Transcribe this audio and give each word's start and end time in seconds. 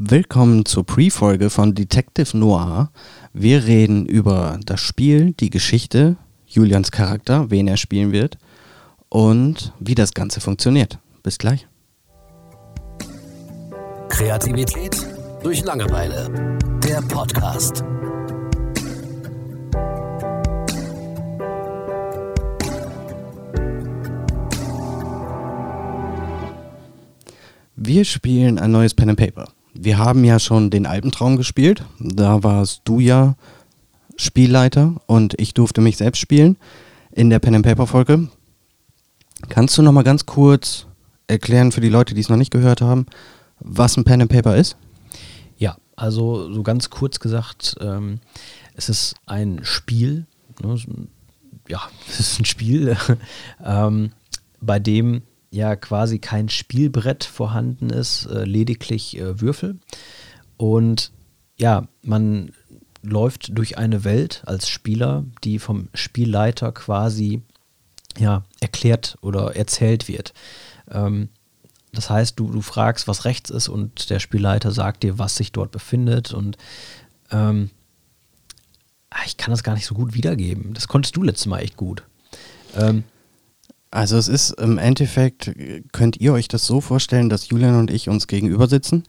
Willkommen 0.00 0.64
zur 0.64 0.86
Pre-Folge 0.86 1.50
von 1.50 1.74
Detective 1.74 2.38
Noir. 2.38 2.92
Wir 3.32 3.64
reden 3.64 4.06
über 4.06 4.60
das 4.64 4.78
Spiel, 4.78 5.32
die 5.40 5.50
Geschichte, 5.50 6.16
Julians 6.46 6.92
Charakter, 6.92 7.50
wen 7.50 7.66
er 7.66 7.76
spielen 7.76 8.12
wird 8.12 8.38
und 9.08 9.72
wie 9.80 9.96
das 9.96 10.14
Ganze 10.14 10.40
funktioniert. 10.40 11.00
Bis 11.24 11.36
gleich. 11.36 11.66
Kreativität 14.08 15.04
durch 15.42 15.64
Langeweile. 15.64 16.56
Der 16.84 17.02
Podcast. 17.02 17.82
Wir 27.74 28.04
spielen 28.04 28.60
ein 28.60 28.70
neues 28.70 28.94
Pen 28.94 29.10
and 29.10 29.18
Paper. 29.18 29.57
Wir 29.80 29.96
haben 29.96 30.24
ja 30.24 30.40
schon 30.40 30.70
den 30.70 30.86
Alpentraum 30.86 31.36
gespielt. 31.36 31.84
Da 32.00 32.42
warst 32.42 32.80
du 32.84 32.98
ja 32.98 33.36
Spielleiter 34.16 35.00
und 35.06 35.34
ich 35.38 35.54
durfte 35.54 35.80
mich 35.80 35.96
selbst 35.96 36.18
spielen 36.18 36.56
in 37.12 37.30
der 37.30 37.38
Pen 37.38 37.54
and 37.54 37.64
Paper 37.64 37.86
Folge. 37.86 38.26
Kannst 39.48 39.78
du 39.78 39.82
noch 39.82 39.92
mal 39.92 40.02
ganz 40.02 40.26
kurz 40.26 40.86
erklären 41.28 41.70
für 41.70 41.80
die 41.80 41.90
Leute, 41.90 42.14
die 42.14 42.20
es 42.20 42.28
noch 42.28 42.36
nicht 42.36 42.50
gehört 42.50 42.80
haben, 42.80 43.06
was 43.60 43.96
ein 43.96 44.02
Pen 44.02 44.20
and 44.20 44.32
Paper 44.32 44.56
ist? 44.56 44.76
Ja, 45.58 45.76
also 45.94 46.52
so 46.52 46.64
ganz 46.64 46.90
kurz 46.90 47.20
gesagt, 47.20 47.76
ähm, 47.80 48.18
es 48.74 48.88
ist 48.88 49.14
ein 49.26 49.60
Spiel. 49.62 50.26
Ne, 50.60 50.76
ja, 51.68 51.82
es 52.08 52.18
ist 52.18 52.40
ein 52.40 52.46
Spiel, 52.46 52.96
ähm, 53.64 54.10
bei 54.60 54.80
dem 54.80 55.22
ja 55.50 55.76
quasi 55.76 56.18
kein 56.18 56.48
Spielbrett 56.48 57.24
vorhanden 57.24 57.90
ist, 57.90 58.26
äh, 58.26 58.44
lediglich 58.44 59.18
äh, 59.18 59.40
Würfel. 59.40 59.78
Und 60.56 61.12
ja, 61.56 61.88
man 62.02 62.52
läuft 63.02 63.56
durch 63.56 63.78
eine 63.78 64.04
Welt 64.04 64.42
als 64.46 64.68
Spieler, 64.68 65.24
die 65.44 65.58
vom 65.58 65.88
Spielleiter 65.94 66.72
quasi 66.72 67.42
ja, 68.18 68.44
erklärt 68.60 69.16
oder 69.20 69.56
erzählt 69.56 70.08
wird. 70.08 70.34
Ähm, 70.90 71.28
das 71.92 72.10
heißt, 72.10 72.38
du, 72.38 72.50
du 72.50 72.60
fragst, 72.60 73.08
was 73.08 73.24
rechts 73.24 73.50
ist 73.50 73.68
und 73.68 74.10
der 74.10 74.20
Spielleiter 74.20 74.72
sagt 74.72 75.02
dir, 75.02 75.18
was 75.18 75.36
sich 75.36 75.52
dort 75.52 75.70
befindet 75.70 76.32
und 76.32 76.58
ähm, 77.30 77.70
ah, 79.10 79.22
ich 79.26 79.36
kann 79.36 79.50
das 79.50 79.62
gar 79.62 79.74
nicht 79.74 79.86
so 79.86 79.94
gut 79.94 80.14
wiedergeben. 80.14 80.74
Das 80.74 80.88
konntest 80.88 81.16
du 81.16 81.22
letztes 81.22 81.46
Mal 81.46 81.60
echt 81.60 81.76
gut. 81.76 82.02
Ähm, 82.76 83.04
also 83.90 84.16
es 84.16 84.28
ist 84.28 84.50
im 84.60 84.78
Endeffekt, 84.78 85.52
könnt 85.92 86.20
ihr 86.20 86.32
euch 86.32 86.48
das 86.48 86.66
so 86.66 86.80
vorstellen, 86.80 87.28
dass 87.28 87.48
Julian 87.48 87.78
und 87.78 87.90
ich 87.90 88.08
uns 88.08 88.26
gegenüber 88.26 88.68
sitzen 88.68 89.04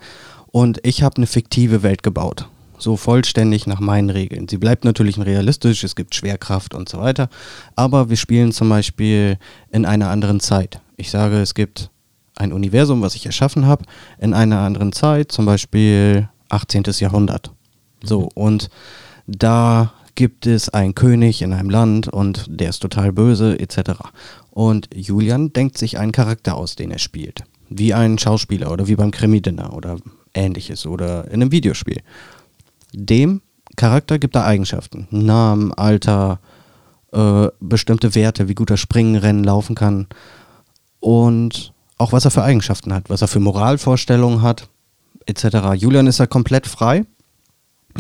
und 0.48 0.80
ich 0.84 1.04
habe 1.04 1.18
eine 1.18 1.28
fiktive 1.28 1.84
Welt 1.84 2.04
gebaut. 2.04 2.48
So 2.78 2.96
vollständig 2.96 3.68
nach 3.68 3.82
meinen 3.82 4.10
Regeln. 4.10 4.48
Sie 4.48 4.58
bleibt 4.58 4.86
natürlich 4.86 5.20
realistisch, 5.20 5.84
es 5.84 5.98
gibt 5.98 6.16
Schwerkraft 6.16 6.74
und 6.74 6.88
so 6.88 7.00
weiter, 7.00 7.30
aber 7.76 8.10
wir 8.10 8.18
spielen 8.18 8.54
zum 8.54 8.70
Beispiel 8.70 9.38
in 9.70 9.86
einer 9.86 10.10
anderen 10.10 10.40
Zeit. 10.40 10.80
Ich 10.96 11.12
sage, 11.12 11.42
es 11.42 11.54
gibt 11.54 11.90
ein 12.36 12.54
Universum, 12.54 13.02
was 13.02 13.16
ich 13.16 13.26
erschaffen 13.26 13.66
habe, 13.66 13.84
in 14.18 14.34
einer 14.34 14.60
anderen 14.60 14.94
Zeit, 14.94 15.32
zum 15.32 15.46
Beispiel 15.46 16.30
18. 16.48 16.84
Jahrhundert. 17.00 17.52
So, 18.02 18.22
mhm. 18.22 18.28
und 18.34 18.70
da 19.28 19.94
gibt 20.16 20.48
es 20.48 20.70
einen 20.70 20.96
König 20.96 21.42
in 21.42 21.54
einem 21.54 21.70
Land 21.70 22.08
und 22.08 22.46
der 22.50 22.70
ist 22.70 22.80
total 22.80 23.14
böse, 23.14 23.60
etc. 23.60 23.92
Und 24.52 24.90
Julian 24.94 25.54
denkt 25.54 25.78
sich 25.78 25.98
einen 25.98 26.12
Charakter 26.12 26.56
aus, 26.56 26.76
den 26.76 26.92
er 26.92 27.00
spielt. 27.00 27.44
Wie 27.70 27.94
ein 27.94 28.18
Schauspieler 28.18 28.72
oder 28.72 28.88
wie 28.88 28.96
beim 28.96 29.12
Krimi-Dinner 29.12 29.74
oder 29.74 29.98
ähnliches 30.34 30.86
oder 30.86 31.26
in 31.26 31.42
einem 31.42 31.52
Videospiel. 31.52 32.02
Dem 32.94 33.42
Charakter 33.76 34.18
gibt 34.20 34.36
er 34.36 34.46
Eigenschaften. 34.46 35.08
Namen, 35.12 35.74
Alter, 35.74 36.40
äh, 37.12 37.48
bestimmte 37.60 38.16
Werte, 38.16 38.48
wie 38.48 38.56
gut 38.56 38.72
er 38.72 38.78
springen, 38.78 39.16
rennen, 39.16 39.44
laufen 39.44 39.76
kann. 39.76 40.08
Und 41.00 41.74
auch 41.98 42.12
was 42.12 42.26
er 42.26 42.32
für 42.32 42.44
Eigenschaften 42.44 42.94
hat, 42.94 43.10
was 43.10 43.22
er 43.22 43.28
für 43.28 43.40
Moralvorstellungen 43.40 44.42
hat, 44.42 44.70
etc. 45.26 45.76
Julian 45.76 46.08
ist 46.08 46.20
da 46.20 46.26
komplett 46.26 46.68
frei. 46.68 47.06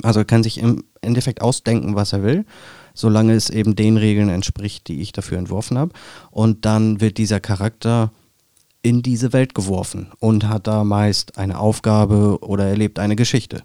Also 0.03 0.21
er 0.21 0.25
kann 0.25 0.43
sich 0.43 0.59
im 0.59 0.83
Endeffekt 1.01 1.41
ausdenken, 1.41 1.95
was 1.95 2.13
er 2.13 2.23
will 2.23 2.45
solange 2.93 3.33
es 3.33 3.49
eben 3.49 3.75
den 3.75 3.97
Regeln 3.97 4.29
entspricht, 4.29 4.87
die 4.87 5.01
ich 5.01 5.11
dafür 5.11 5.37
entworfen 5.37 5.77
habe. 5.77 5.91
Und 6.31 6.65
dann 6.65 7.01
wird 7.01 7.17
dieser 7.17 7.39
Charakter 7.39 8.11
in 8.81 9.01
diese 9.01 9.33
Welt 9.33 9.53
geworfen 9.53 10.11
und 10.19 10.47
hat 10.47 10.67
da 10.67 10.83
meist 10.83 11.37
eine 11.37 11.59
Aufgabe 11.59 12.39
oder 12.41 12.65
erlebt 12.65 12.99
eine 12.99 13.15
Geschichte. 13.15 13.63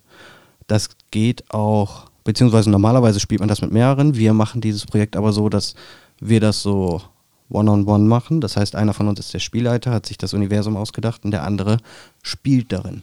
Das 0.66 0.90
geht 1.10 1.50
auch, 1.50 2.06
beziehungsweise 2.24 2.70
normalerweise 2.70 3.20
spielt 3.20 3.40
man 3.40 3.48
das 3.48 3.60
mit 3.60 3.72
mehreren. 3.72 4.16
Wir 4.16 4.32
machen 4.32 4.60
dieses 4.60 4.86
Projekt 4.86 5.16
aber 5.16 5.32
so, 5.32 5.48
dass 5.48 5.74
wir 6.20 6.40
das 6.40 6.62
so 6.62 7.02
one-on-one 7.50 7.84
-on 7.84 8.02
-one 8.02 8.08
machen. 8.08 8.40
Das 8.40 8.56
heißt, 8.56 8.74
einer 8.74 8.94
von 8.94 9.08
uns 9.08 9.20
ist 9.20 9.34
der 9.34 9.38
Spielleiter, 9.38 9.92
hat 9.92 10.06
sich 10.06 10.18
das 10.18 10.34
Universum 10.34 10.76
ausgedacht 10.76 11.24
und 11.24 11.30
der 11.30 11.44
andere 11.44 11.78
spielt 12.22 12.72
darin. 12.72 13.02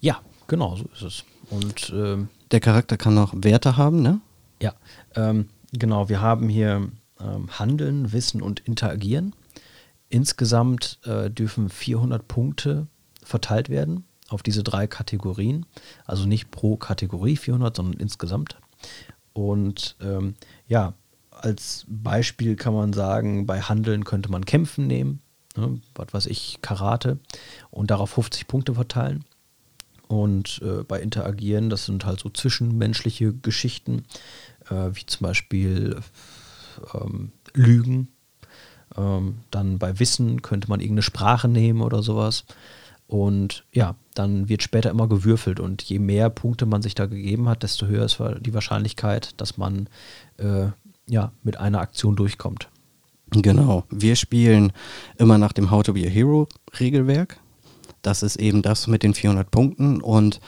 Ja, 0.00 0.20
genau, 0.46 0.76
so 0.76 0.84
ist 0.94 1.02
es. 1.02 1.24
Und 1.50 1.92
ähm, 1.94 2.28
der 2.50 2.60
Charakter 2.60 2.96
kann 2.96 3.16
auch 3.18 3.32
Werte 3.34 3.76
haben, 3.76 4.02
ne? 4.02 4.20
Ja, 4.60 4.74
ähm, 5.14 5.48
genau. 5.72 6.08
Wir 6.08 6.20
haben 6.20 6.48
hier 6.48 6.88
ähm, 7.20 7.58
Handeln, 7.58 8.12
Wissen 8.12 8.42
und 8.42 8.60
Interagieren. 8.60 9.34
Insgesamt 10.08 11.00
äh, 11.04 11.30
dürfen 11.30 11.68
400 11.68 12.26
Punkte 12.28 12.86
verteilt 13.22 13.68
werden 13.68 14.04
auf 14.28 14.42
diese 14.42 14.62
drei 14.62 14.86
Kategorien. 14.86 15.66
Also 16.04 16.26
nicht 16.26 16.50
pro 16.50 16.76
Kategorie 16.76 17.36
400, 17.36 17.76
sondern 17.76 18.00
insgesamt. 18.00 18.56
Und 19.32 19.96
ähm, 20.00 20.34
ja, 20.66 20.94
als 21.30 21.84
Beispiel 21.88 22.56
kann 22.56 22.74
man 22.74 22.92
sagen, 22.92 23.46
bei 23.46 23.60
Handeln 23.60 24.04
könnte 24.04 24.30
man 24.30 24.44
Kämpfen 24.44 24.86
nehmen, 24.86 25.20
ne, 25.56 25.80
was 25.94 26.12
weiß 26.12 26.26
ich, 26.26 26.60
Karate, 26.62 27.18
und 27.70 27.90
darauf 27.90 28.10
50 28.10 28.46
Punkte 28.48 28.74
verteilen. 28.74 29.24
Und 30.08 30.60
äh, 30.62 30.84
bei 30.84 31.00
Interagieren, 31.00 31.68
das 31.68 31.86
sind 31.86 32.04
halt 32.04 32.20
so 32.20 32.28
zwischenmenschliche 32.28 33.32
Geschichten, 33.32 34.04
äh, 34.70 34.90
wie 34.92 35.06
zum 35.06 35.26
Beispiel 35.26 36.00
ähm, 36.94 37.32
Lügen. 37.54 38.08
Ähm, 38.96 39.38
dann 39.50 39.78
bei 39.78 39.98
Wissen 39.98 40.42
könnte 40.42 40.68
man 40.68 40.80
irgendeine 40.80 41.02
Sprache 41.02 41.48
nehmen 41.48 41.82
oder 41.82 42.02
sowas. 42.02 42.44
Und 43.08 43.64
ja, 43.72 43.94
dann 44.14 44.48
wird 44.48 44.62
später 44.62 44.90
immer 44.90 45.08
gewürfelt. 45.08 45.60
Und 45.60 45.82
je 45.82 45.98
mehr 45.98 46.30
Punkte 46.30 46.66
man 46.66 46.82
sich 46.82 46.94
da 46.94 47.06
gegeben 47.06 47.48
hat, 47.48 47.62
desto 47.62 47.86
höher 47.86 48.04
ist 48.04 48.20
die 48.40 48.54
Wahrscheinlichkeit, 48.54 49.40
dass 49.40 49.56
man 49.56 49.88
äh, 50.38 50.68
ja, 51.08 51.32
mit 51.42 51.58
einer 51.58 51.80
Aktion 51.80 52.16
durchkommt. 52.16 52.68
Genau. 53.30 53.84
Wir 53.90 54.16
spielen 54.16 54.72
immer 55.18 55.38
nach 55.38 55.52
dem 55.52 55.70
How 55.70 55.82
to 55.82 55.92
be 55.92 56.06
a 56.06 56.10
Hero 56.10 56.48
Regelwerk. 56.78 57.38
Das 58.06 58.22
ist 58.22 58.36
eben 58.36 58.62
das 58.62 58.86
mit 58.86 59.02
den 59.02 59.14
400 59.14 59.50
Punkten. 59.50 60.00
Und 60.00 60.38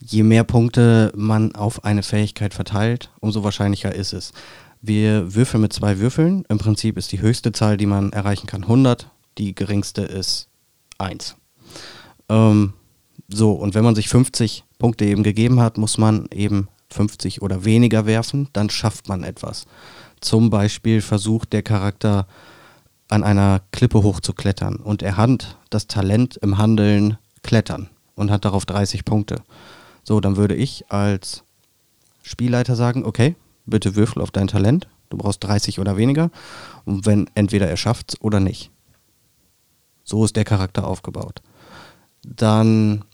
je 0.00 0.22
mehr 0.22 0.42
Punkte 0.42 1.12
man 1.14 1.54
auf 1.54 1.84
eine 1.84 2.02
Fähigkeit 2.02 2.54
verteilt, 2.54 3.10
umso 3.20 3.44
wahrscheinlicher 3.44 3.94
ist 3.94 4.14
es. 4.14 4.32
Wir 4.80 5.34
würfeln 5.34 5.60
mit 5.60 5.74
zwei 5.74 5.98
Würfeln. 5.98 6.46
Im 6.48 6.56
Prinzip 6.56 6.96
ist 6.96 7.12
die 7.12 7.20
höchste 7.20 7.52
Zahl, 7.52 7.76
die 7.76 7.84
man 7.84 8.10
erreichen 8.12 8.46
kann, 8.46 8.62
100. 8.62 9.10
Die 9.36 9.54
geringste 9.54 10.00
ist 10.00 10.48
1. 10.96 11.36
Ähm, 12.30 12.72
so, 13.28 13.52
und 13.52 13.74
wenn 13.74 13.84
man 13.84 13.94
sich 13.94 14.08
50 14.08 14.64
Punkte 14.78 15.04
eben 15.04 15.24
gegeben 15.24 15.60
hat, 15.60 15.76
muss 15.76 15.98
man 15.98 16.26
eben 16.32 16.68
50 16.88 17.42
oder 17.42 17.66
weniger 17.66 18.06
werfen, 18.06 18.48
dann 18.54 18.70
schafft 18.70 19.10
man 19.10 19.24
etwas. 19.24 19.66
Zum 20.22 20.48
Beispiel 20.48 21.02
versucht 21.02 21.52
der 21.52 21.62
Charakter 21.62 22.26
an 23.14 23.22
einer 23.22 23.62
Klippe 23.70 24.02
hochzuklettern 24.02 24.74
und 24.74 25.00
er 25.00 25.16
hat 25.16 25.56
das 25.70 25.86
Talent 25.86 26.36
im 26.38 26.58
Handeln 26.58 27.16
klettern 27.44 27.88
und 28.16 28.32
hat 28.32 28.44
darauf 28.44 28.66
30 28.66 29.04
Punkte. 29.04 29.44
So, 30.02 30.18
dann 30.18 30.36
würde 30.36 30.56
ich 30.56 30.90
als 30.90 31.44
Spielleiter 32.22 32.74
sagen, 32.74 33.04
okay, 33.04 33.36
bitte 33.66 33.94
würfel 33.94 34.20
auf 34.20 34.32
dein 34.32 34.48
Talent. 34.48 34.88
Du 35.10 35.16
brauchst 35.16 35.44
30 35.44 35.78
oder 35.78 35.96
weniger. 35.96 36.32
Und 36.84 37.06
wenn 37.06 37.30
entweder 37.36 37.68
er 37.68 37.76
schafft 37.76 38.16
oder 38.20 38.40
nicht. 38.40 38.72
So 40.02 40.24
ist 40.24 40.34
der 40.34 40.44
Charakter 40.44 40.84
aufgebaut. 40.84 41.40
Dann 42.24 43.04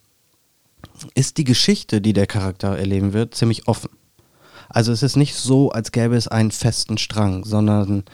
ist 1.14 1.36
die 1.36 1.44
Geschichte, 1.44 2.00
die 2.00 2.14
der 2.14 2.26
Charakter 2.26 2.78
erleben 2.78 3.12
wird, 3.12 3.34
ziemlich 3.34 3.68
offen. 3.68 3.90
Also 4.70 4.92
es 4.92 5.02
ist 5.02 5.16
nicht 5.16 5.34
so, 5.34 5.70
als 5.70 5.92
gäbe 5.92 6.16
es 6.16 6.26
einen 6.26 6.52
festen 6.52 6.96
Strang, 6.96 7.44
sondern 7.44 8.04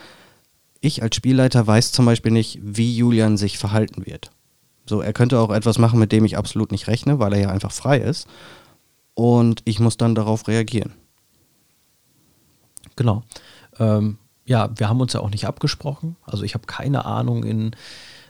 ich 0.80 1.02
als 1.02 1.16
Spielleiter 1.16 1.66
weiß 1.66 1.92
zum 1.92 2.06
Beispiel 2.06 2.32
nicht, 2.32 2.58
wie 2.62 2.96
Julian 2.96 3.36
sich 3.36 3.58
verhalten 3.58 4.06
wird. 4.06 4.30
So, 4.86 5.00
er 5.00 5.12
könnte 5.12 5.40
auch 5.40 5.50
etwas 5.50 5.78
machen, 5.78 5.98
mit 5.98 6.12
dem 6.12 6.24
ich 6.24 6.36
absolut 6.36 6.70
nicht 6.70 6.86
rechne, 6.86 7.18
weil 7.18 7.32
er 7.32 7.40
ja 7.40 7.50
einfach 7.50 7.72
frei 7.72 7.98
ist 7.98 8.28
und 9.14 9.62
ich 9.64 9.80
muss 9.80 9.96
dann 9.96 10.14
darauf 10.14 10.46
reagieren. 10.46 10.92
Genau. 12.94 13.24
Ähm, 13.78 14.18
ja, 14.44 14.70
wir 14.76 14.88
haben 14.88 15.00
uns 15.00 15.12
ja 15.12 15.20
auch 15.20 15.30
nicht 15.30 15.46
abgesprochen. 15.46 16.16
Also 16.22 16.44
ich 16.44 16.54
habe 16.54 16.66
keine 16.66 17.04
Ahnung, 17.04 17.42
in 17.42 17.74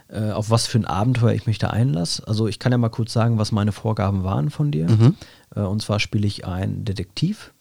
äh, 0.08 0.30
auf 0.30 0.50
was 0.50 0.66
für 0.66 0.78
ein 0.78 0.84
Abenteuer 0.84 1.32
ich 1.32 1.46
mich 1.46 1.58
da 1.58 1.70
einlasse. 1.70 2.26
Also 2.26 2.46
ich 2.46 2.58
kann 2.58 2.72
ja 2.72 2.78
mal 2.78 2.88
kurz 2.88 3.12
sagen, 3.12 3.38
was 3.38 3.52
meine 3.52 3.72
Vorgaben 3.72 4.24
waren 4.24 4.50
von 4.50 4.70
dir. 4.70 4.88
Mhm. 4.88 5.16
Äh, 5.54 5.60
und 5.60 5.82
zwar 5.82 6.00
spiele 6.00 6.26
ich 6.26 6.46
einen 6.46 6.84
Detektiv, 6.84 7.52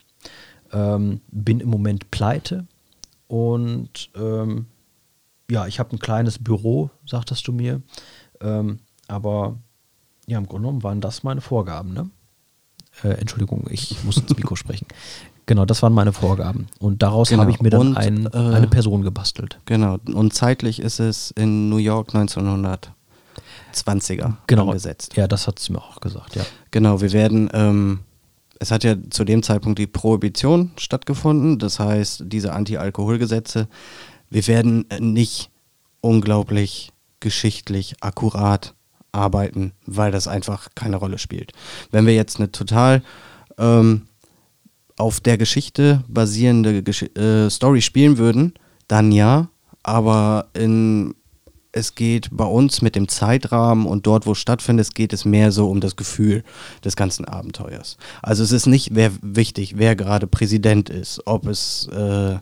ähm, 0.72 1.22
bin 1.32 1.60
im 1.60 1.70
Moment 1.70 2.12
pleite 2.12 2.66
und 3.28 4.10
ähm, 4.16 4.68
ja, 5.50 5.68
ich 5.68 5.80
habe 5.80 5.96
ein 5.96 6.00
kleines 6.00 6.40
Büro, 6.44 6.90
sagtest 7.06 7.48
du 7.48 7.52
mir. 7.52 7.82
Ähm, 8.42 8.80
aber 9.08 9.58
ja, 10.28 10.38
im 10.38 10.48
Grunde 10.48 10.68
genommen 10.68 10.84
waren 10.84 11.02
das 11.02 11.24
meine 11.24 11.42
Vorgaben, 11.42 11.94
ne? 11.94 12.10
Äh, 13.04 13.10
Entschuldigung, 13.20 13.68
ich 13.70 14.04
muss 14.04 14.18
ins 14.18 14.36
Mikro 14.36 14.56
sprechen. 14.56 14.88
Genau, 15.48 15.64
das 15.66 15.84
waren 15.84 15.94
meine 15.94 16.12
Vorgaben. 16.12 16.66
Und 16.80 17.04
daraus 17.04 17.30
Genau. 17.30 17.44
habe 17.44 17.52
ich 17.52 17.62
mir 17.62 17.70
dann 17.70 17.90
Und, 17.90 17.98
ein, 17.98 18.26
äh, 18.26 18.36
eine 18.36 18.68
Person 18.68 19.04
gebastelt. 19.04 19.60
Genau. 19.66 19.98
Und 20.12 20.34
zeitlich 20.34 20.80
ist 20.80 21.00
es 21.00 21.30
in 21.30 21.70
New 21.70 21.78
York 21.78 22.16
1920er 22.16 22.90
Genau. 24.48 24.66
angesetzt. 24.68 25.16
Ja, 25.16 25.28
das 25.28 25.46
hat 25.48 25.60
sie 25.60 25.72
mir 25.74 25.84
auch 25.84 26.00
gesagt, 26.00 26.36
ja. 26.36 26.44
Genau, 26.72 27.00
wir 27.00 27.12
werden, 27.14 27.48
ähm, 27.54 28.00
es 28.60 28.72
hat 28.72 28.84
ja 28.84 28.96
zu 29.12 29.24
dem 29.24 29.44
Zeitpunkt 29.44 29.78
die 29.78 29.86
Prohibition 29.86 30.72
stattgefunden, 30.78 31.60
das 31.60 31.80
heißt, 31.80 32.24
diese 32.26 32.52
Anti-Alkohol-Gesetze, 32.54 33.68
wir 34.30 34.46
werden 34.48 34.86
nicht 35.00 35.50
unglaublich 36.02 36.92
geschichtlich 37.20 37.96
akkurat 38.02 38.76
arbeiten, 39.12 39.72
weil 39.86 40.12
das 40.12 40.28
einfach 40.28 40.70
keine 40.76 40.98
Rolle 40.98 41.18
spielt. 41.18 41.54
Wenn 41.92 42.06
wir 42.06 42.14
jetzt 42.14 42.38
eine 42.38 42.52
total 42.52 43.02
ähm, 43.58 44.08
auf 44.98 45.20
der 45.20 45.38
Geschichte 45.38 46.04
basierende 46.08 46.84
Gesch 46.84 47.04
äh, 47.18 47.50
Story 47.50 47.82
spielen 47.82 48.18
würden, 48.18 48.54
dann 48.88 49.12
ja, 49.12 49.50
aber 49.84 50.48
in, 50.54 51.16
es 51.72 51.96
geht 51.96 52.30
bei 52.32 52.46
uns 52.46 52.82
mit 52.82 52.96
dem 52.96 53.08
Zeitrahmen 53.08 53.86
und 53.86 54.08
dort, 54.08 54.26
wo 54.26 54.32
es 54.34 54.40
stattfindet, 54.40 54.96
geht 54.96 55.14
es 55.14 55.26
mehr 55.26 55.52
so 55.52 55.70
um 55.70 55.82
das 55.82 55.96
Gefühl 55.96 56.44
des 56.84 56.96
ganzen 56.96 57.26
Abenteuers. 57.26 57.98
Also 58.22 58.44
es 58.44 58.52
ist 58.52 58.68
nicht 58.68 58.96
wer, 58.96 59.12
wichtig, 59.22 59.78
wer 59.78 59.96
gerade 59.96 60.28
Präsident 60.28 60.90
ist, 60.90 61.22
ob 61.26 61.48
es 61.48 61.88
äh, 61.88 62.38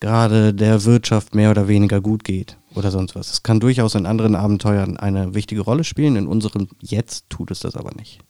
gerade 0.00 0.54
der 0.54 0.84
Wirtschaft 0.84 1.34
mehr 1.34 1.50
oder 1.50 1.68
weniger 1.68 2.00
gut 2.00 2.24
geht 2.24 2.56
oder 2.74 2.90
sonst 2.90 3.14
was. 3.14 3.30
Es 3.30 3.42
kann 3.42 3.60
durchaus 3.60 3.94
in 3.94 4.06
anderen 4.06 4.34
Abenteuern 4.34 4.96
eine 4.96 5.34
wichtige 5.34 5.62
Rolle 5.62 5.84
spielen, 5.84 6.16
in 6.16 6.26
unserem 6.26 6.68
jetzt 6.80 7.28
tut 7.30 7.50
es 7.50 7.60
das 7.60 7.76
aber 7.76 7.92
nicht. 7.94 8.20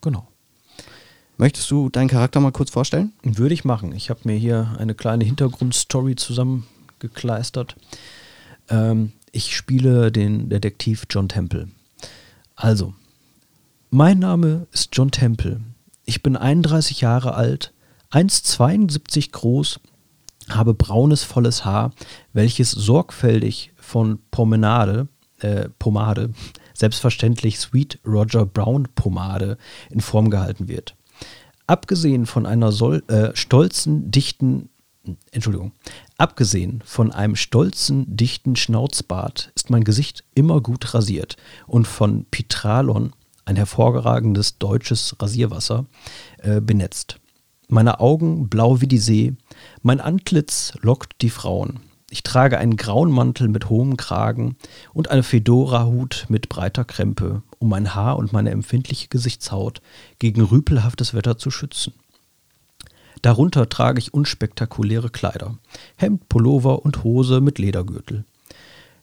Genau. 0.00 0.28
Möchtest 1.36 1.70
du 1.70 1.88
deinen 1.88 2.08
Charakter 2.08 2.40
mal 2.40 2.52
kurz 2.52 2.70
vorstellen? 2.70 3.12
Würde 3.22 3.54
ich 3.54 3.64
machen. 3.64 3.92
Ich 3.94 4.10
habe 4.10 4.20
mir 4.24 4.36
hier 4.36 4.76
eine 4.78 4.94
kleine 4.94 5.24
Hintergrundstory 5.24 6.14
zusammengekleistert. 6.14 7.76
Ähm, 8.68 9.12
ich 9.32 9.56
spiele 9.56 10.12
den 10.12 10.50
Detektiv 10.50 11.06
John 11.08 11.28
Temple. 11.28 11.68
Also, 12.54 12.94
mein 13.90 14.18
Name 14.18 14.66
ist 14.72 14.90
John 14.92 15.10
Temple. 15.10 15.60
Ich 16.04 16.22
bin 16.22 16.36
31 16.36 17.00
Jahre 17.00 17.34
alt, 17.34 17.72
1,72 18.10 19.32
groß, 19.32 19.80
habe 20.50 20.74
braunes, 20.74 21.22
volles 21.22 21.64
Haar, 21.64 21.92
welches 22.32 22.70
sorgfältig 22.70 23.72
von 23.76 24.18
Promenade, 24.30 25.08
äh, 25.40 25.68
Pomade, 25.78 26.30
selbstverständlich 26.74 27.58
Sweet 27.58 27.98
Roger 28.06 28.46
Brown 28.46 28.88
Pomade 28.94 29.58
in 29.90 30.00
Form 30.00 30.30
gehalten 30.30 30.68
wird. 30.68 30.96
Abgesehen 31.66 32.26
von 32.26 32.46
einer 32.46 32.72
sol 32.72 33.02
äh, 33.08 33.34
stolzen, 33.34 34.10
dichten, 34.10 34.68
Entschuldigung, 35.30 35.72
abgesehen 36.16 36.82
von 36.84 37.12
einem 37.12 37.36
stolzen, 37.36 38.04
dichten 38.16 38.56
Schnauzbart 38.56 39.52
ist 39.54 39.70
mein 39.70 39.84
Gesicht 39.84 40.24
immer 40.34 40.60
gut 40.60 40.94
rasiert 40.94 41.36
und 41.66 41.86
von 41.86 42.24
Pitralon, 42.30 43.12
ein 43.44 43.56
hervorragendes 43.56 44.58
deutsches 44.58 45.16
Rasierwasser, 45.20 45.86
äh, 46.38 46.60
benetzt. 46.60 47.18
Meine 47.68 48.00
Augen 48.00 48.48
blau 48.48 48.80
wie 48.80 48.86
die 48.86 48.98
See, 48.98 49.34
mein 49.82 50.00
Antlitz 50.00 50.74
lockt 50.82 51.22
die 51.22 51.30
Frauen. 51.30 51.80
Ich 52.10 52.22
trage 52.22 52.58
einen 52.58 52.76
grauen 52.76 53.10
Mantel 53.10 53.48
mit 53.48 53.70
hohem 53.70 53.96
Kragen 53.96 54.56
und 54.92 55.10
eine 55.10 55.22
Fedora-Hut 55.22 56.26
mit 56.28 56.50
breiter 56.50 56.84
Krempe, 56.84 57.42
um 57.58 57.70
mein 57.70 57.94
Haar 57.94 58.18
und 58.18 58.34
meine 58.34 58.50
empfindliche 58.50 59.08
Gesichtshaut 59.08 59.80
gegen 60.18 60.42
rüpelhaftes 60.42 61.14
Wetter 61.14 61.38
zu 61.38 61.50
schützen. 61.50 61.94
Darunter 63.22 63.68
trage 63.68 63.98
ich 63.98 64.12
unspektakuläre 64.12 65.08
Kleider, 65.08 65.56
Hemd, 65.96 66.28
Pullover 66.28 66.84
und 66.84 67.02
Hose 67.02 67.40
mit 67.40 67.58
Ledergürtel. 67.58 68.26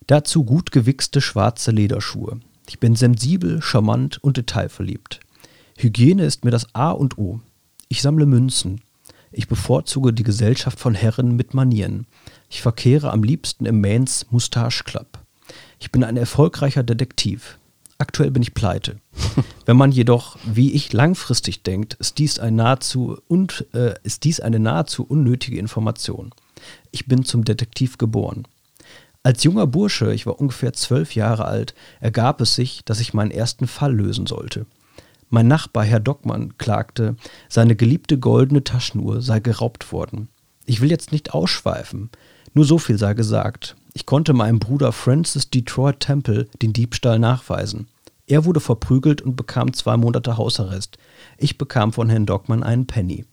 Dazu 0.05 0.43
gut 0.43 0.71
gewichste 0.71 1.21
schwarze 1.21 1.71
Lederschuhe. 1.71 2.39
Ich 2.67 2.79
bin 2.79 2.95
sensibel, 2.95 3.61
charmant 3.61 4.23
und 4.23 4.37
detailverliebt. 4.37 5.19
Hygiene 5.77 6.25
ist 6.25 6.45
mir 6.45 6.51
das 6.51 6.75
A 6.75 6.91
und 6.91 7.17
O. 7.17 7.39
Ich 7.91 8.03
sammle 8.03 8.27
Münzen. 8.27 8.81
Ich 9.31 9.47
bevorzuge 9.47 10.13
die 10.13 10.21
Gesellschaft 10.21 10.79
von 10.79 10.93
Herren 10.93 11.35
mit 11.35 11.55
Manieren. 11.55 12.05
Ich 12.47 12.61
verkehre 12.61 13.11
am 13.11 13.23
liebsten 13.23 13.65
im 13.65 13.81
Mains 13.81 14.27
Moustache 14.29 14.83
Club. 14.83 15.17
Ich 15.79 15.91
bin 15.91 16.03
ein 16.03 16.15
erfolgreicher 16.15 16.83
Detektiv. 16.83 17.57
Aktuell 17.97 18.29
bin 18.29 18.43
ich 18.43 18.53
pleite. 18.53 18.97
Wenn 19.65 19.75
man 19.75 19.91
jedoch, 19.91 20.37
wie 20.45 20.71
ich, 20.73 20.93
langfristig 20.93 21.63
denkt, 21.63 21.95
ist 21.95 22.19
dies, 22.19 22.37
ein 22.37 22.55
nahezu 22.55 23.17
und, 23.27 23.65
äh, 23.73 23.95
ist 24.03 24.23
dies 24.23 24.39
eine 24.39 24.59
nahezu 24.59 25.03
unnötige 25.03 25.57
Information. 25.57 26.29
Ich 26.91 27.07
bin 27.07 27.25
zum 27.25 27.43
Detektiv 27.43 27.97
geboren. 27.97 28.47
Als 29.23 29.43
junger 29.43 29.65
Bursche, 29.65 30.13
ich 30.13 30.27
war 30.27 30.39
ungefähr 30.39 30.73
zwölf 30.73 31.15
Jahre 31.15 31.45
alt, 31.45 31.73
ergab 32.01 32.39
es 32.39 32.53
sich, 32.53 32.85
dass 32.85 32.99
ich 32.99 33.15
meinen 33.15 33.31
ersten 33.31 33.65
Fall 33.65 33.95
lösen 33.95 34.27
sollte. 34.27 34.67
Mein 35.29 35.47
Nachbar, 35.47 35.83
Herr 35.83 35.99
Dockmann, 35.99 36.57
klagte, 36.57 37.15
seine 37.49 37.75
geliebte 37.75 38.17
goldene 38.17 38.63
Taschenuhr 38.63 39.21
sei 39.21 39.39
geraubt 39.39 39.91
worden. 39.91 40.27
Ich 40.65 40.81
will 40.81 40.89
jetzt 40.89 41.11
nicht 41.11 41.33
ausschweifen, 41.33 42.09
nur 42.53 42.65
so 42.65 42.79
viel 42.79 42.97
sei 42.97 43.13
gesagt. 43.13 43.75
Ich 43.93 44.07
konnte 44.07 44.33
meinem 44.33 44.59
Bruder 44.59 44.91
Francis 44.91 45.49
Detroit 45.49 45.99
Temple 45.99 46.47
den 46.61 46.73
Diebstahl 46.73 47.19
nachweisen. 47.19 47.87
Er 48.25 48.45
wurde 48.45 48.59
verprügelt 48.59 49.21
und 49.21 49.35
bekam 49.35 49.73
zwei 49.73 49.97
Monate 49.97 50.37
Hausarrest. 50.37 50.97
Ich 51.37 51.57
bekam 51.57 51.93
von 51.93 52.09
Herrn 52.09 52.25
Dockmann 52.25 52.63
einen 52.63 52.87
Penny 52.87 53.25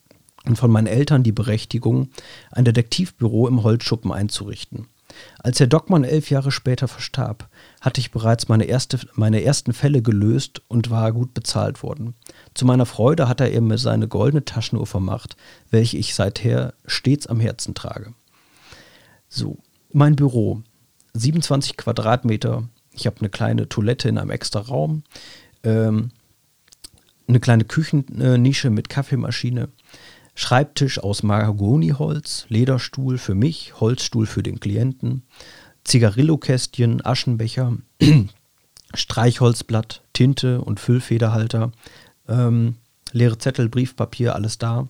und 0.46 0.56
von 0.56 0.70
meinen 0.70 0.86
Eltern 0.86 1.22
die 1.22 1.32
Berechtigung, 1.32 2.08
ein 2.50 2.64
Detektivbüro 2.64 3.48
im 3.48 3.62
Holzschuppen 3.62 4.12
einzurichten. 4.12 4.86
Als 5.38 5.60
Herr 5.60 5.66
Dockmann 5.66 6.04
elf 6.04 6.30
Jahre 6.30 6.50
später 6.50 6.88
verstarb, 6.88 7.48
hatte 7.80 8.00
ich 8.00 8.10
bereits 8.10 8.48
meine, 8.48 8.64
erste, 8.64 8.98
meine 9.14 9.42
ersten 9.42 9.72
Fälle 9.72 10.02
gelöst 10.02 10.62
und 10.68 10.90
war 10.90 11.12
gut 11.12 11.34
bezahlt 11.34 11.82
worden. 11.82 12.14
Zu 12.54 12.64
meiner 12.64 12.86
Freude 12.86 13.28
hat 13.28 13.40
er 13.40 13.60
mir 13.60 13.78
seine 13.78 14.08
goldene 14.08 14.44
Taschenuhr 14.44 14.86
vermacht, 14.86 15.36
welche 15.70 15.96
ich 15.96 16.14
seither 16.14 16.74
stets 16.86 17.26
am 17.26 17.40
Herzen 17.40 17.74
trage. 17.74 18.14
So, 19.28 19.58
mein 19.92 20.16
Büro. 20.16 20.62
27 21.14 21.76
Quadratmeter. 21.76 22.68
Ich 22.92 23.06
habe 23.06 23.20
eine 23.20 23.30
kleine 23.30 23.68
Toilette 23.68 24.08
in 24.08 24.18
einem 24.18 24.30
extra 24.30 24.60
Raum. 24.60 25.02
Ähm, 25.62 26.10
eine 27.28 27.40
kleine 27.40 27.64
Küchennische 27.64 28.70
mit 28.70 28.88
Kaffeemaschine. 28.88 29.68
Schreibtisch 30.38 30.98
aus 30.98 31.22
Mahagoniholz, 31.22 32.44
Lederstuhl 32.50 33.16
für 33.16 33.34
mich, 33.34 33.80
Holzstuhl 33.80 34.26
für 34.26 34.42
den 34.42 34.60
Klienten, 34.60 35.22
Zigarillokästchen, 35.82 37.04
Aschenbecher, 37.04 37.78
Streichholzblatt, 38.94 40.02
Tinte 40.12 40.60
und 40.60 40.78
Füllfederhalter, 40.78 41.72
ähm, 42.28 42.74
leere 43.12 43.38
Zettel, 43.38 43.70
Briefpapier, 43.70 44.34
alles 44.34 44.58
da. 44.58 44.88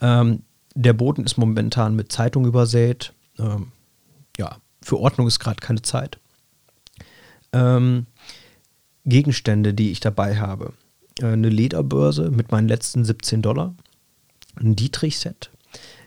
Ähm, 0.00 0.44
der 0.76 0.92
Boden 0.92 1.24
ist 1.24 1.36
momentan 1.36 1.96
mit 1.96 2.12
Zeitung 2.12 2.46
übersät. 2.46 3.12
Ähm, 3.36 3.72
ja, 4.38 4.58
für 4.80 5.00
Ordnung 5.00 5.26
ist 5.26 5.40
gerade 5.40 5.58
keine 5.60 5.82
Zeit. 5.82 6.20
Ähm, 7.52 8.06
Gegenstände, 9.04 9.74
die 9.74 9.90
ich 9.90 9.98
dabei 9.98 10.38
habe. 10.38 10.72
Äh, 11.20 11.26
eine 11.26 11.48
Lederbörse 11.48 12.30
mit 12.30 12.52
meinen 12.52 12.68
letzten 12.68 13.04
17 13.04 13.42
Dollar. 13.42 13.74
Ein 14.60 14.76
Dietrich-Set. 14.76 15.50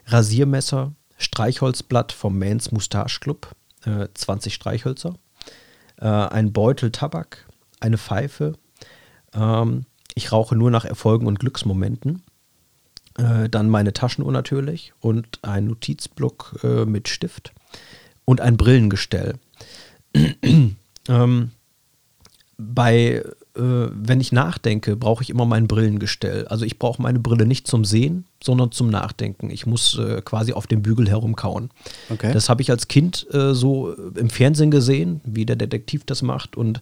Rasiermesser. 0.06 0.92
Streichholzblatt 1.16 2.12
vom 2.12 2.38
Mans 2.38 2.72
Moustache 2.72 3.20
Club. 3.20 3.54
Äh, 3.84 4.08
20 4.14 4.54
Streichhölzer. 4.54 5.14
Äh, 5.96 6.06
ein 6.06 6.52
Beutel 6.52 6.90
Tabak. 6.90 7.46
Eine 7.80 7.98
Pfeife. 7.98 8.54
Ähm, 9.34 9.86
ich 10.14 10.32
rauche 10.32 10.56
nur 10.56 10.70
nach 10.70 10.84
Erfolgen 10.84 11.26
und 11.26 11.40
Glücksmomenten. 11.40 12.22
Äh, 13.16 13.48
dann 13.48 13.68
meine 13.68 13.92
Taschenuhr 13.92 14.32
natürlich 14.32 14.92
und 15.00 15.40
ein 15.42 15.66
Notizblock 15.66 16.60
äh, 16.62 16.84
mit 16.84 17.08
Stift 17.08 17.52
und 18.24 18.40
ein 18.40 18.56
Brillengestell. 18.56 19.38
ähm, 21.08 21.50
bei 22.56 23.24
wenn 23.56 24.20
ich 24.20 24.32
nachdenke, 24.32 24.96
brauche 24.96 25.22
ich 25.22 25.30
immer 25.30 25.44
mein 25.46 25.68
Brillengestell. 25.68 26.48
Also 26.48 26.64
ich 26.64 26.78
brauche 26.78 27.00
meine 27.00 27.20
Brille 27.20 27.46
nicht 27.46 27.68
zum 27.68 27.84
Sehen, 27.84 28.26
sondern 28.42 28.72
zum 28.72 28.90
Nachdenken. 28.90 29.48
Ich 29.48 29.64
muss 29.64 29.96
äh, 29.96 30.22
quasi 30.22 30.52
auf 30.52 30.66
dem 30.66 30.82
Bügel 30.82 31.08
herumkauen. 31.08 31.70
Okay. 32.10 32.32
Das 32.32 32.48
habe 32.48 32.62
ich 32.62 32.70
als 32.70 32.88
Kind 32.88 33.26
äh, 33.32 33.54
so 33.54 33.92
im 33.92 34.28
Fernsehen 34.28 34.72
gesehen, 34.72 35.20
wie 35.24 35.46
der 35.46 35.54
Detektiv 35.54 36.04
das 36.04 36.22
macht. 36.22 36.56
Und 36.56 36.80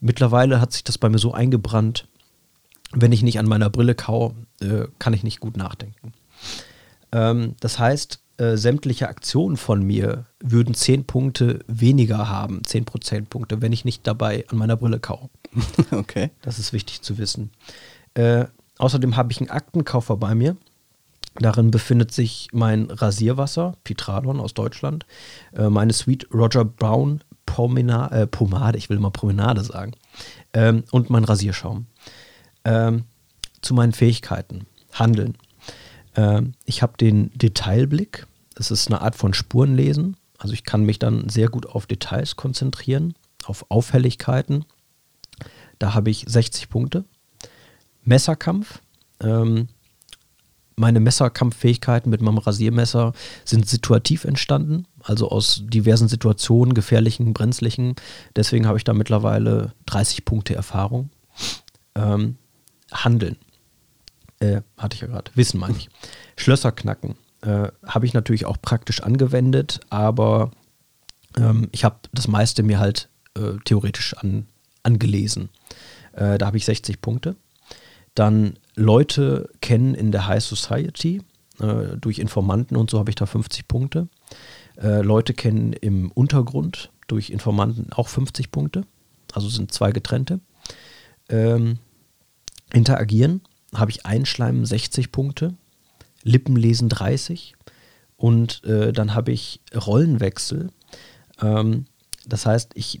mittlerweile 0.00 0.60
hat 0.60 0.72
sich 0.72 0.82
das 0.82 0.98
bei 0.98 1.08
mir 1.08 1.18
so 1.18 1.32
eingebrannt, 1.32 2.08
wenn 2.92 3.12
ich 3.12 3.22
nicht 3.22 3.38
an 3.38 3.46
meiner 3.46 3.70
Brille 3.70 3.94
kau, 3.94 4.34
äh, 4.60 4.88
kann 4.98 5.12
ich 5.12 5.22
nicht 5.22 5.38
gut 5.38 5.56
nachdenken. 5.56 6.12
Ähm, 7.12 7.54
das 7.60 7.78
heißt, 7.78 8.20
äh, 8.38 8.56
sämtliche 8.56 9.08
Aktionen 9.08 9.56
von 9.56 9.82
mir 9.82 10.26
würden 10.40 10.74
10 10.74 11.04
Punkte 11.04 11.60
weniger 11.66 12.28
haben, 12.28 12.62
10 12.64 12.84
Prozentpunkte, 12.84 13.60
wenn 13.60 13.72
ich 13.72 13.84
nicht 13.84 14.06
dabei 14.06 14.44
an 14.48 14.58
meiner 14.58 14.76
Brille 14.76 15.00
kau. 15.00 15.28
okay. 15.92 16.30
Das 16.42 16.58
ist 16.58 16.72
wichtig 16.72 17.02
zu 17.02 17.18
wissen. 17.18 17.50
Äh, 18.14 18.46
außerdem 18.78 19.16
habe 19.16 19.32
ich 19.32 19.40
einen 19.40 19.50
Aktenkoffer 19.50 20.16
bei 20.16 20.34
mir. 20.34 20.56
Darin 21.36 21.70
befindet 21.70 22.12
sich 22.12 22.48
mein 22.52 22.90
Rasierwasser, 22.90 23.76
Pitralon 23.84 24.40
aus 24.40 24.54
Deutschland, 24.54 25.06
äh, 25.54 25.68
meine 25.68 25.92
Sweet 25.92 26.28
Roger 26.34 26.64
Brown 26.64 27.22
Pomina, 27.46 28.10
äh, 28.12 28.26
Pomade, 28.26 28.76
ich 28.76 28.90
will 28.90 28.98
mal 28.98 29.10
Promenade 29.10 29.64
sagen, 29.64 29.92
ähm, 30.52 30.84
und 30.90 31.10
mein 31.10 31.24
Rasierschaum. 31.24 31.86
Ähm, 32.64 33.04
zu 33.62 33.74
meinen 33.74 33.92
Fähigkeiten. 33.92 34.66
Handeln. 34.92 35.36
Ähm, 36.14 36.52
ich 36.64 36.82
habe 36.82 36.96
den 36.98 37.30
Detailblick. 37.34 38.26
Das 38.54 38.70
ist 38.70 38.88
eine 38.88 39.00
Art 39.00 39.16
von 39.16 39.34
Spurenlesen. 39.34 40.16
Also 40.38 40.54
ich 40.54 40.64
kann 40.64 40.84
mich 40.84 40.98
dann 40.98 41.28
sehr 41.28 41.48
gut 41.48 41.66
auf 41.66 41.86
Details 41.86 42.36
konzentrieren, 42.36 43.14
auf 43.44 43.64
Auffälligkeiten. 43.70 44.64
Da 45.78 45.94
habe 45.94 46.10
ich 46.10 46.24
60 46.26 46.68
Punkte. 46.68 47.04
Messerkampf. 48.04 48.80
Ähm, 49.20 49.68
meine 50.76 51.00
Messerkampffähigkeiten 51.00 52.08
mit 52.10 52.20
meinem 52.20 52.38
Rasiermesser 52.38 53.12
sind 53.44 53.68
situativ 53.68 54.24
entstanden, 54.24 54.86
also 55.02 55.28
aus 55.28 55.62
diversen 55.64 56.06
Situationen, 56.06 56.72
gefährlichen, 56.72 57.34
brenzlichen. 57.34 57.96
Deswegen 58.36 58.66
habe 58.66 58.78
ich 58.78 58.84
da 58.84 58.94
mittlerweile 58.94 59.72
30 59.86 60.24
Punkte 60.24 60.54
Erfahrung. 60.54 61.10
Ähm, 61.96 62.36
Handeln. 62.92 63.36
Äh, 64.40 64.62
hatte 64.76 64.94
ich 64.94 65.00
ja 65.00 65.08
gerade. 65.08 65.32
Wissen 65.34 65.58
meine 65.58 65.76
ich. 65.76 65.88
Schlösser 66.36 66.70
knacken. 66.70 67.16
Äh, 67.40 67.68
habe 67.84 68.06
ich 68.06 68.14
natürlich 68.14 68.46
auch 68.46 68.56
praktisch 68.62 69.02
angewendet, 69.02 69.80
aber 69.90 70.52
ähm, 71.36 71.68
ich 71.72 71.84
habe 71.84 71.96
das 72.12 72.28
meiste 72.28 72.62
mir 72.62 72.78
halt 72.78 73.08
äh, 73.36 73.58
theoretisch 73.64 74.14
an, 74.14 74.46
angelesen. 74.82 75.50
Äh, 76.12 76.38
da 76.38 76.46
habe 76.46 76.56
ich 76.56 76.64
60 76.64 77.00
Punkte. 77.00 77.36
Dann 78.14 78.58
Leute 78.74 79.48
kennen 79.60 79.94
in 79.94 80.12
der 80.12 80.26
High 80.26 80.42
Society. 80.42 81.22
Äh, 81.60 81.96
durch 82.00 82.18
Informanten 82.18 82.76
und 82.76 82.90
so 82.90 82.98
habe 82.98 83.10
ich 83.10 83.16
da 83.16 83.26
50 83.26 83.68
Punkte. 83.68 84.08
Äh, 84.76 85.02
Leute 85.02 85.34
kennen 85.34 85.72
im 85.72 86.10
Untergrund 86.12 86.90
durch 87.06 87.30
Informanten 87.30 87.92
auch 87.92 88.08
50 88.08 88.50
Punkte. 88.50 88.84
Also 89.32 89.48
sind 89.48 89.72
zwei 89.72 89.92
getrennte. 89.92 90.40
Ähm, 91.28 91.78
interagieren 92.72 93.42
habe 93.74 93.90
ich 93.90 94.06
Einschleimen 94.06 94.64
60 94.64 95.12
Punkte, 95.12 95.54
Lippenlesen 96.22 96.88
30 96.88 97.54
und 98.16 98.64
äh, 98.64 98.92
dann 98.92 99.14
habe 99.14 99.32
ich 99.32 99.60
Rollenwechsel. 99.74 100.70
Ähm, 101.40 101.84
das 102.26 102.46
heißt, 102.46 102.72
ich 102.74 102.98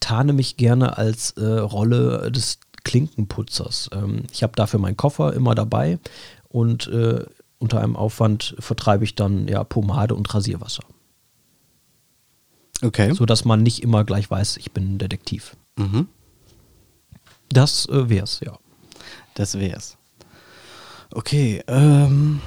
tarne 0.00 0.32
mich 0.32 0.56
gerne 0.56 0.98
als 0.98 1.32
äh, 1.32 1.44
Rolle 1.44 2.30
des 2.32 2.58
Klinkenputzers. 2.84 3.90
Ähm, 3.92 4.24
ich 4.32 4.42
habe 4.42 4.54
dafür 4.56 4.80
meinen 4.80 4.96
Koffer 4.96 5.32
immer 5.34 5.54
dabei 5.54 5.98
und 6.48 6.88
äh, 6.88 7.24
unter 7.58 7.80
einem 7.80 7.96
Aufwand 7.96 8.56
vertreibe 8.58 9.04
ich 9.04 9.14
dann 9.14 9.46
ja 9.46 9.62
Pomade 9.64 10.14
und 10.14 10.32
Rasierwasser. 10.34 10.82
Okay. 12.82 13.12
So 13.12 13.26
dass 13.26 13.44
man 13.44 13.62
nicht 13.62 13.82
immer 13.82 14.04
gleich 14.04 14.30
weiß, 14.30 14.56
ich 14.56 14.72
bin 14.72 14.94
ein 14.94 14.98
Detektiv. 14.98 15.56
Mhm. 15.76 16.08
Das 17.50 17.86
äh, 17.86 18.08
wär's, 18.08 18.40
ja. 18.40 18.58
Das 19.34 19.58
wär's. 19.58 19.98
Okay, 21.12 21.62
ähm, 21.66 22.40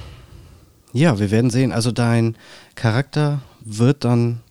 ja, 0.93 1.19
wir 1.19 1.31
werden 1.31 1.51
sehen. 1.51 1.71
Also 1.71 1.91
dein 1.91 2.37
Charakter 2.75 3.41
wird 3.61 4.05
dann 4.05 4.41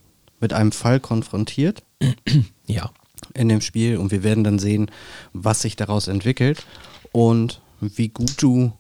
mit 0.41 0.53
einem 0.53 0.73
Fall 0.73 1.01
konfrontiert 1.01 1.83
Ja. 2.73 2.91
in 3.35 3.49
dem 3.49 3.61
Spiel 3.61 3.97
und 3.99 4.11
wir 4.11 4.23
werden 4.23 4.45
dann 4.45 4.59
sehen, 4.59 4.91
was 5.33 5.63
sich 5.63 5.77
daraus 5.77 6.09
entwickelt 6.09 6.65
und 7.13 7.61
wie 7.81 8.09
gut 8.09 8.41
du 8.43 8.73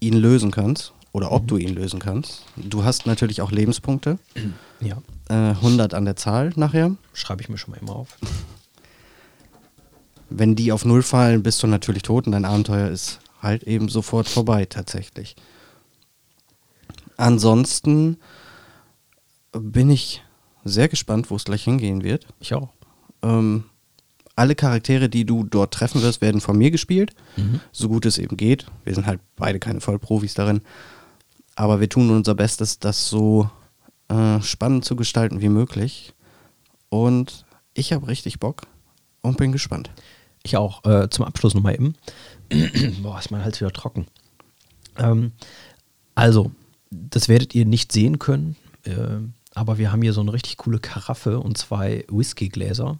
ihn 0.00 0.14
lösen 0.14 0.50
kannst 0.50 0.92
oder 1.12 1.32
ob 1.32 1.46
du 1.48 1.56
ihn 1.56 1.74
lösen 1.74 2.00
kannst. 2.00 2.42
Du 2.56 2.84
hast 2.84 3.06
natürlich 3.06 3.40
auch 3.40 3.50
Lebenspunkte, 3.52 4.18
Ja. 4.80 4.98
äh, 5.28 5.50
100 5.54 5.94
an 5.94 6.04
der 6.04 6.16
Zahl 6.16 6.52
nachher. 6.56 6.96
Schreibe 7.12 7.42
ich 7.42 7.48
mir 7.48 7.58
schon 7.58 7.72
mal 7.72 7.80
immer 7.80 7.96
auf. 7.96 8.16
Wenn 10.30 10.56
die 10.56 10.72
auf 10.72 10.84
Null 10.84 11.02
fallen, 11.02 11.42
bist 11.42 11.62
du 11.62 11.66
natürlich 11.66 12.02
tot 12.02 12.26
und 12.26 12.32
dein 12.32 12.44
Abenteuer 12.44 12.88
ist 12.88 13.20
halt 13.40 13.62
eben 13.64 13.88
sofort 13.88 14.28
vorbei 14.28 14.64
tatsächlich. 14.64 15.36
Ansonsten 17.16 18.16
bin 19.52 19.90
ich 19.90 20.22
sehr 20.64 20.88
gespannt, 20.88 21.30
wo 21.30 21.36
es 21.36 21.44
gleich 21.44 21.62
hingehen 21.64 22.02
wird. 22.02 22.26
Ich 22.40 22.54
auch. 22.54 22.70
Ähm, 23.24 23.64
alle 24.36 24.54
Charaktere, 24.54 25.08
die 25.08 25.24
du 25.24 25.44
dort 25.44 25.72
treffen 25.74 26.02
wirst, 26.02 26.20
werden 26.20 26.40
von 26.40 26.58
mir 26.58 26.70
gespielt, 26.70 27.14
Mhm. 27.36 27.60
so 27.72 27.88
gut 27.88 28.04
es 28.06 28.18
eben 28.18 28.36
geht. 28.36 28.66
Wir 28.84 28.94
sind 28.94 29.06
halt 29.06 29.20
beide 29.36 29.58
keine 29.60 29.80
Vollprofis 29.80 30.34
darin. 30.34 30.60
Aber 31.56 31.80
wir 31.80 31.88
tun 31.88 32.10
unser 32.10 32.34
Bestes, 32.34 32.78
das 32.80 33.08
so 33.08 33.48
äh, 34.08 34.40
spannend 34.42 34.84
zu 34.84 34.96
gestalten 34.96 35.40
wie 35.40 35.48
möglich. 35.48 36.14
Und 36.88 37.44
ich 37.74 37.92
habe 37.92 38.08
richtig 38.08 38.40
Bock 38.40 38.62
und 39.22 39.36
bin 39.36 39.52
gespannt. 39.52 39.90
Ich 40.42 40.56
auch. 40.56 40.84
Äh, 40.84 41.08
zum 41.10 41.24
Abschluss 41.24 41.54
nochmal 41.54 41.74
eben. 41.74 41.94
Boah, 43.02 43.18
ist 43.20 43.30
mein 43.30 43.44
Hals 43.44 43.60
wieder 43.60 43.70
trocken. 43.72 44.06
Ähm, 44.98 45.32
also, 46.16 46.50
das 46.90 47.28
werdet 47.28 47.54
ihr 47.54 47.64
nicht 47.66 47.92
sehen 47.92 48.18
können, 48.18 48.56
äh, 48.84 48.94
aber 49.54 49.78
wir 49.78 49.90
haben 49.92 50.02
hier 50.02 50.12
so 50.12 50.20
eine 50.20 50.32
richtig 50.32 50.56
coole 50.58 50.78
Karaffe 50.80 51.38
und 51.40 51.56
zwei 51.56 52.04
Whiskygläser. 52.08 52.98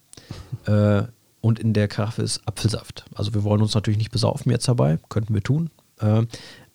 Äh, 0.67 1.03
und 1.41 1.59
in 1.59 1.73
der 1.75 1.89
Karaffe 1.89 2.23
ist 2.23 2.47
Apfelsaft. 2.49 3.05
Also 3.15 3.35
wir 3.35 3.45
wollen 3.45 3.61
uns 3.63 3.75
natürlich 3.75 3.99
nicht 3.99 4.11
besaufen 4.13 4.51
jetzt 4.51 4.67
dabei, 4.69 4.99
könnten 5.09 5.35
wir 5.35 5.43
tun. 5.43 5.71
Äh, 6.01 6.23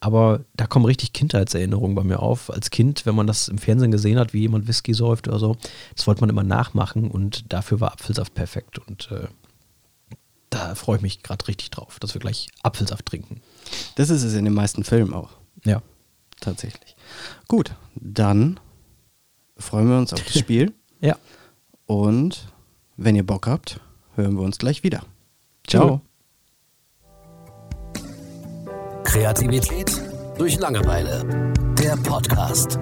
aber 0.02 0.46
da 0.56 0.66
kommen 0.68 0.86
richtig 0.86 1.12
Kindheitserinnerungen 1.12 1.96
bei 1.96 2.04
mir 2.04 2.22
auf. 2.22 2.50
Als 2.50 2.70
Kind, 2.70 3.06
wenn 3.06 3.16
man 3.16 3.28
das 3.28 3.48
im 3.50 3.58
Fernsehen 3.58 3.92
gesehen 3.92 4.18
hat, 4.20 4.32
wie 4.34 4.42
jemand 4.42 4.68
Whisky 4.68 4.94
säuft 4.94 5.28
oder 5.28 5.40
so, 5.40 5.58
das 5.96 6.08
wollte 6.08 6.22
man 6.22 6.30
immer 6.30 6.44
nachmachen 6.44 7.10
und 7.12 7.52
dafür 7.52 7.82
war 7.82 7.92
Apfelsaft 7.94 8.34
perfekt. 8.34 8.80
Und 8.80 9.10
äh, 9.12 9.28
da 10.52 10.74
freue 10.76 10.98
ich 10.98 11.02
mich 11.02 11.22
gerade 11.24 11.48
richtig 11.48 11.72
drauf, 11.72 12.00
dass 12.00 12.14
wir 12.14 12.22
gleich 12.22 12.48
Apfelsaft 12.64 13.06
trinken. 13.08 13.42
Das 13.96 14.10
ist 14.10 14.24
es 14.24 14.34
in 14.36 14.46
den 14.46 14.54
meisten 14.54 14.84
Filmen 14.84 15.14
auch, 15.14 15.32
Ja. 15.66 15.82
tatsächlich. 16.40 16.96
Gut, 17.48 17.74
dann 17.96 18.60
freuen 19.58 19.90
wir 19.90 19.98
uns 19.98 20.14
auf 20.14 20.24
das 20.24 20.38
Spiel. 20.38 20.74
Ja. 21.02 21.16
Und 21.86 22.48
wenn 23.00 23.16
ihr 23.16 23.26
Bock 23.26 23.48
habt, 23.48 23.80
hören 24.16 24.36
wir 24.36 24.42
uns 24.42 24.58
gleich 24.58 24.84
wieder. 24.84 25.04
Ciao. 25.66 26.02
Kreativität 29.04 29.92
durch 30.38 30.60
Langeweile. 30.60 31.54
Der 31.82 31.96
Podcast. 31.98 32.78